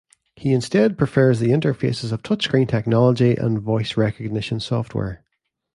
He 0.35 0.51
instead 0.51 0.97
prefers 0.97 1.39
the 1.39 1.49
interfaces 1.51 2.11
of 2.11 2.23
touch-screen 2.23 2.65
technology 2.65 3.35
and 3.35 3.59
voice 3.61 3.95
recognition 3.97 4.59
software. 4.59 5.23